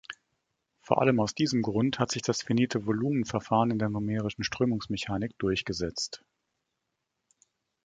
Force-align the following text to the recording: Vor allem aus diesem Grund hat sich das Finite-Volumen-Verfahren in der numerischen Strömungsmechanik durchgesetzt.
Vor 0.81 0.99
allem 0.99 1.19
aus 1.19 1.35
diesem 1.35 1.61
Grund 1.61 1.99
hat 1.99 2.09
sich 2.09 2.23
das 2.23 2.41
Finite-Volumen-Verfahren 2.41 3.69
in 3.69 3.77
der 3.77 3.89
numerischen 3.89 4.43
Strömungsmechanik 4.43 5.37
durchgesetzt. 5.37 6.23